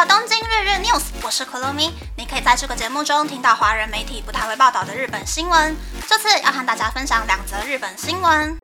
[0.00, 1.92] 到东京日日 news，我是 Kurumi。
[2.16, 5.76] 你可以在这个节目中听到华人媒体不太会报道的日本新闻。
[6.08, 8.56] 这次要和大家分享两则日本新闻。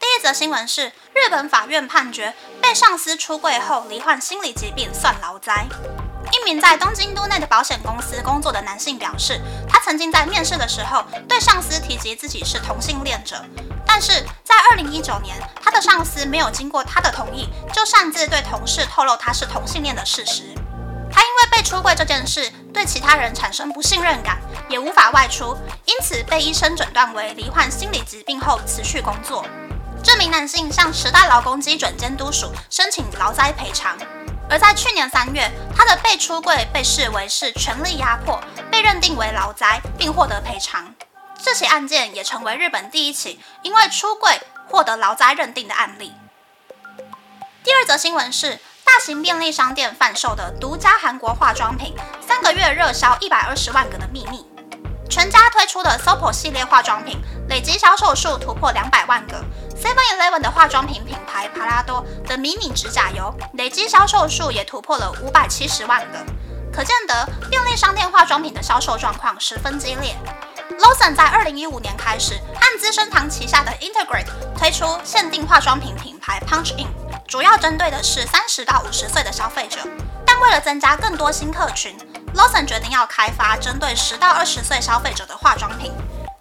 [0.00, 5.66] 第一则新闻是日本法院判决被上司出柜后罹患心理疾病算劳灾。
[6.32, 13.44] 一名在东京都内的保险公司工作的男性表示，他曾经在面试的时候对上司提及自己是同性恋者。
[13.86, 15.36] 但是在二零一九年，
[15.80, 20.42] 上司没有经过他的同意，就擅自对同事透露他是同性恋的事实。
[21.12, 24.38] 他因为被出柜这件事，对其他人产生不信任感，
[24.68, 29.44] 也无法外出，因此被医生诊断为罹患心理疾病后辞去工作。
[30.02, 33.98] 这名男性向时代劳工基准监督署申请劳灾赔偿，
[34.48, 38.40] 而在去年三月，他的被出柜被视为是权力压迫，
[38.70, 40.94] 被认定为劳灾，并获得赔偿。
[41.42, 46.14] 这起案件也成为日本第一起因为出柜获得劳灾认定的案例。
[47.64, 51.94] 第二则新闻是，大型便利商店贩售的独家韩国化妆品，
[52.26, 54.46] 三个月热销一百二十万个的秘密。
[55.08, 59.44] 全家推出的 SOPO 系列化妆品，累计销售数突破两百万个。
[59.76, 66.18] Seven Eleven 的化妆品品牌帕拉多的迷你指甲油，累计销售数也突破了五百七十万个。
[66.72, 70.16] 可见得便利商店化妆品的销售状况十分激烈。
[70.78, 76.86] Lawson 在二零一五年开始按资生堂旗下的 Integrate 推出限定化妆品品牌 Punch In，
[77.26, 79.80] 主要针对的是三十到五十岁的消费者。
[80.24, 81.98] 但为了增加更多新客群
[82.34, 85.92] ，Lawson 决定要开发针对十到二十岁消费者的化妆品。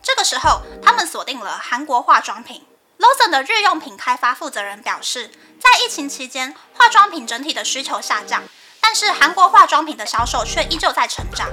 [0.03, 2.63] 这个时候，他们锁定了韩国化妆品。
[2.99, 8.43] Lawson 的日用品开发负责人表示，在疫情期间，化妆品整体的需求下降，
[8.81, 11.47] 但是韩国化妆品的销售却依旧在成长。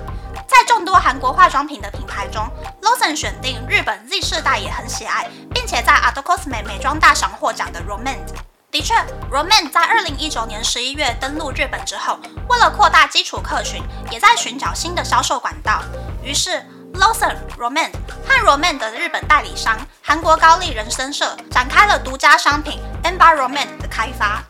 [0.48, 2.48] 在众多韩国化妆品的品牌中
[2.82, 8.26] loson 选定日本 Z 世代也很喜爱，并且在 Art Cosme 美妆大赏获奖的 Romand。
[8.70, 8.94] 的确
[9.30, 12.18] ，Romand 在二零一九年十一月登陆日本之后，
[12.48, 15.82] 为了扩大基础客群，也在寻找新的销售管道。
[16.22, 16.64] 于是
[16.94, 17.90] ，Lawson、Roman
[18.26, 24.42] 和 Romand 的日本代理商韩国高丽人参社展开了独家商品 Environment 的开发。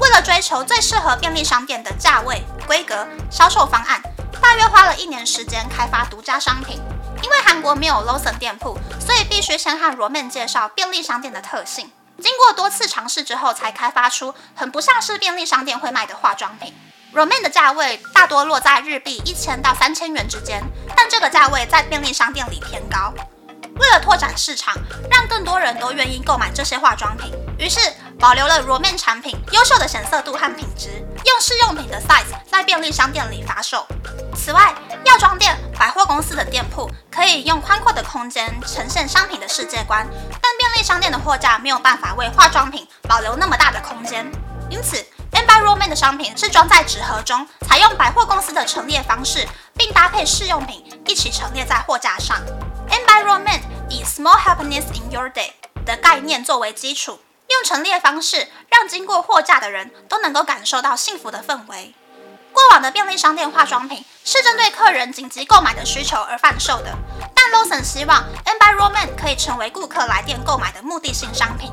[0.00, 4.00] 为了追求最适合便利商店的价位、规格、销售方案。
[4.40, 6.80] 大约花了一年时间开发独家商品，
[7.22, 11.90] 因为韩国没有 l o s o n 店铺，所以必须先和 Roman 介绍便利商店的特性。
[12.22, 16.72] 经过多次尝试之后，才开发出很不像是便利商店会卖的化妆品。
[17.14, 20.62] Roman 的价位大多落在日币一千到三千元之间，
[20.96, 23.12] 但这个价位在便利商店里偏高。
[23.78, 24.74] 为了拓展市场，
[25.10, 27.80] 让更多人都愿意购买这些化妆品，于是
[28.20, 30.88] 保留了 Roman 产品优秀的显色度和品质，
[31.24, 33.86] 用试用品的 size 在便利商店里发售。
[34.34, 34.74] 此外，
[35.04, 40.04] 药妆店、百货公司的店铺可以用宽阔的空间呈现商品的世界观，
[40.42, 44.28] 但便利商店的货架没有办法为化妆品保留那么大的空间。
[44.68, 44.96] 因此
[45.30, 49.46] ，Environment 的商品是装在纸盒中，采用百货公司的陈列方式，
[49.76, 52.36] 并搭配试用品一起陈列在货架上。
[52.90, 55.52] Environment 以 Small Happiness in Your Day
[55.84, 61.94] 的概念作为基础，用陈列方式让经过货架的人都能够感受到幸福的氛围。
[62.52, 66.94] 过往的便利商店化妆品是针对客人紧急购买的需求而贩售的，
[67.34, 71.72] 但 Lawson 希望 Environment 可以成为顾客来店购买的目的性商品。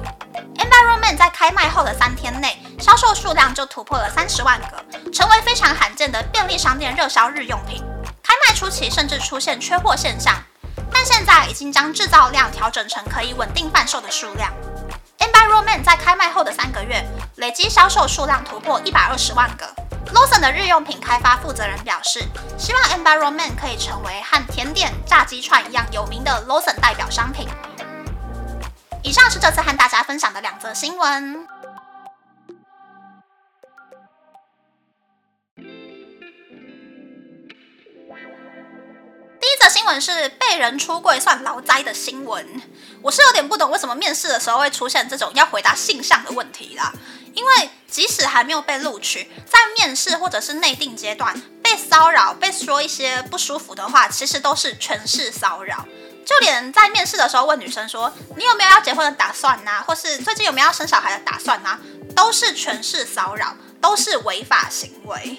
[0.56, 7.84] Environment 在开卖后的三天内，销售数量就突破了三十万个，成为非常罕见的便利商店热销日用品。
[8.24, 10.36] 开卖初期甚至出现缺货现象，
[10.94, 14.54] 但现在已经将制造量调整成可以稳定贩售的数量。
[15.46, 19.66] Environment 在开卖后的三个月，累计销售数量突破一百二十万个。
[20.12, 22.24] Lawson 的日用品开发负责人表示，
[22.58, 27.48] 希望 Environment 可以成为和甜点、炸鸡串一样有名的 Lawson 代表商品。
[29.04, 31.48] 以上是这次和大家分享的两则新闻。
[39.40, 42.64] 第一则新闻是被人出柜算劳灾的新闻。
[43.06, 46.92] 我是有点不懂为什么面试的时候会出现这种要回答性向的问题啦。
[47.36, 55.86] 因为即使还没有被录取，在面试或者是内定阶段被骚扰、被说一些不舒服的话，其实都是权势骚扰。
[56.26, 61.78] 就连在面试的时候问女生说你有没有要结婚的打算呐，或是最近有没有要生小孩的打算呐，
[62.16, 65.38] 都是权势骚扰，都是违法行为。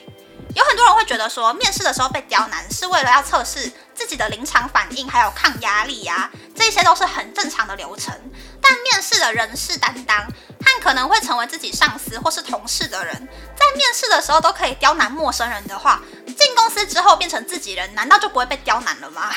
[0.56, 8.18] 有很多人会觉得说，面试的时候被刁难是为了要测试自己的临场反应，还有抗压力呀，这些都是很正常的流程。
[8.62, 10.26] 但面试的人事担当。
[10.66, 13.14] 和可能会成为自己上司或是同事的人，
[13.54, 19.32] 在面试的时候都可以刁难陌生人的话，进公司之后变成自己人，难道就不会被刁难了吗？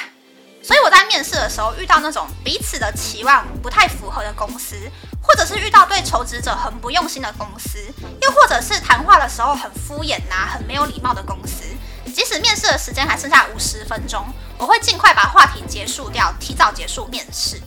[0.64, 4.76] 所以我在面试的时候遇到那种彼此的期望不太符合的公司，
[5.30, 7.78] 或者是遇到对求职者很不用心的公司，
[8.20, 11.64] 又或者是谈话的时候很敷衍呐、很没有礼貌的公司，
[12.12, 14.26] 即使面试的时间还剩下五十分钟，
[14.58, 17.62] 我会尽快把话题结束掉，提早结束面试。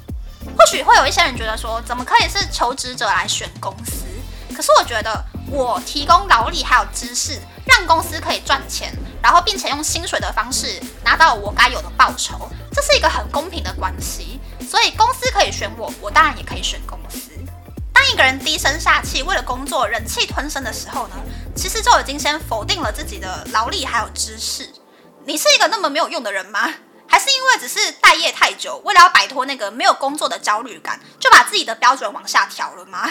[0.58, 4.06] 或许会有一些人觉得说，怎么可以是求职者来选公司？
[4.54, 8.92] 可是我觉得，我提供劳力还有知识，让公司可以赚钱，
[9.22, 14.40] 然后并且用薪水的方式拿到我该有的报酬，这是一个很公平的关系。
[14.68, 17.31] 所以公司可以选我，我当然也可以选公司。
[18.12, 21.16] 一个人低声下气，为了工作忍气吞声的时候呢，
[21.56, 24.70] 其实就已经先否定了自己的劳力还有知识。
[25.24, 26.74] 你是一个那么没有用的人吗？
[27.08, 33.08] 还是因为只是待业太久，为了要摆脱那个没有工作的焦虑感，就把自己的标准往下调了吗？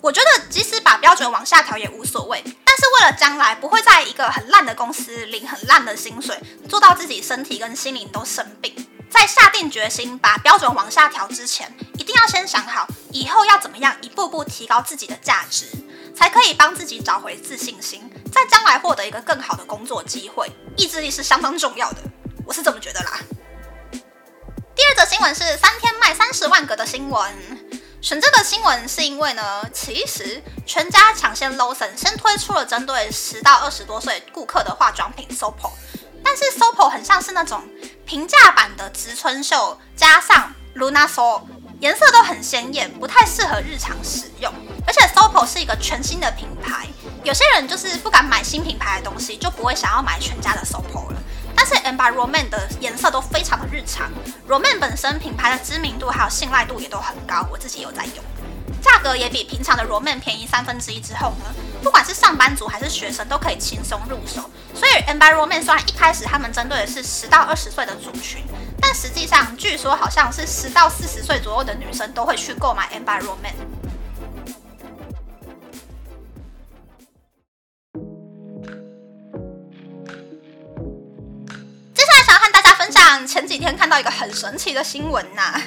[0.00, 6.36] 我觉得即使把标准往下调也无所谓，但是为了将来不会在一个很烂的公司领很烂的薪水，
[6.68, 8.74] 做到自己身体跟心灵都生病，
[9.08, 15.66] 在下定决心把标准往下调之前，一定要先想好以后要怎么样一步步提高自己的价值，
[16.16, 20.50] 才可以帮自己找回自信心，在将来获得一个更好的工作机会。
[20.78, 21.98] 意志力是相当重要的，
[22.46, 23.20] 我是这么觉得啦。
[23.92, 27.30] 第二则新闻是三天卖三十万个的新闻。
[28.00, 35.72] 选这个新闻是因为呢，其实全家抢先 Lawson 先推出了针对十到二十多岁顾客的化妆品 Sopo，
[36.24, 37.62] 但是 Sopo 很像是那种
[38.06, 41.42] 平价版的植村秀加上 Lunasol
[41.80, 44.52] 颜色都很鲜艳，不太适合日常使用。
[44.86, 46.86] 而且 Sopo 是一个全新的品牌，
[47.24, 51.22] 有些人就是不敢买新品牌的东西，就不会想要买全家的 Sopo 了。
[51.56, 54.10] 但是 Amber Roman 的颜色都非常的日常
[54.46, 58.22] ，Roman 本身品牌的知名度还有信赖度也都很高，我自己有在用，
[58.82, 61.00] 价格也比平常的 Roman 便宜三分之一。
[61.00, 61.46] 之后呢，
[61.82, 64.50] 不管是上班族还是学生都可以轻松入手。
[64.74, 68.44] 所以 Amber Roman 虽然一开始他们针对的是十到二十岁的族群，
[68.80, 73.54] 但实际上据说好像是十到四十岁左右的女生都会去购买 Amber Roman。
[81.94, 83.26] 接下来想要和大家分享。
[83.26, 85.60] 前几天看到一个很神奇的新闻呐，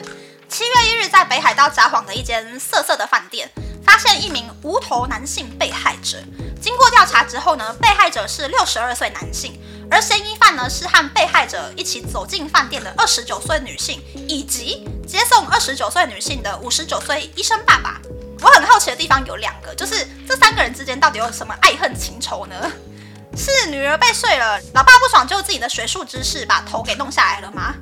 [0.50, 3.50] 七月一日在北海道札幌的一间色色的饭店，
[3.86, 6.18] 发现一名无头男性被害者。
[6.60, 9.60] 经过调查之后呢，被害者是六十二岁男性，
[9.94, 18.02] 而嫌疑犯呢是和被害者一起走进饭店的二十九岁女性，以及接送二十九岁女性的五十九岁医生爸爸。
[18.42, 22.56] 我很好奇的地方有两个，就是这三个人之间到底有什么爱恨情仇呢？
[23.38, 27.76] 是女儿被睡了，老爸不爽，就自己的学术知识把头给弄下来了吗？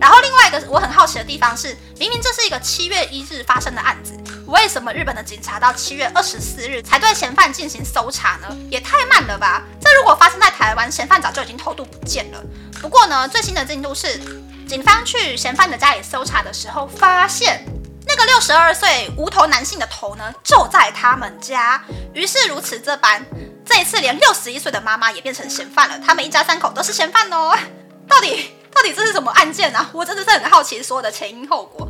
[0.00, 4.14] 然后另外一个我很好奇的地方是，明明这是一个七月一日发生的案子，
[4.48, 8.48] 为什么日本的警察到七月二十四日才对嫌犯进行搜查呢？
[8.70, 9.62] 也太慢了吧！
[9.78, 12.42] 这如果发生在台湾，嫌犯早就已经偷渡不见了。
[12.80, 14.18] 不过呢，最新的进度是，
[14.66, 17.62] 警方去嫌犯的家里搜查的时候，发现
[18.06, 21.82] 那个六十二岁无头男性的头呢，就在他们家。
[22.14, 23.22] 于是如此这般。
[23.66, 25.98] 这一次，连六十一岁的妈妈也变成嫌犯了。
[25.98, 27.54] 他们一家三口都是嫌犯哦。
[28.08, 29.90] 到底到底这是什么案件啊？
[29.92, 31.86] 我真的是很好奇所有的前因后果。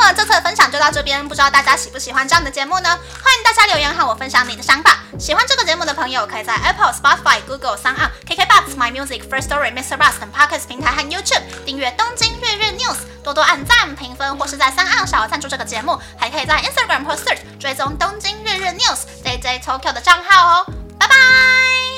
[0.00, 1.26] 那么，这次的分享就到这边。
[1.26, 2.88] 不知道大家喜不喜欢这样的节目呢？
[2.88, 4.96] 欢迎大家留言和我分享你的想法。
[5.18, 9.98] 喜欢这个节目的朋友，可以在 Apple、Spotify、Google、s o n KKBox、My Music、First Story、Mr.
[9.98, 16.00] Bus 等 Podcast 平台和 YouTube 订阅《东京日日 News》，多多按赞、评分，或是在三岸小额赞助这个节目。
[16.16, 20.66] 还可以在 Instagram 或 Search 追踪《东京日日 News》JJ Tokyo 的账号哦。
[20.96, 21.97] 拜拜。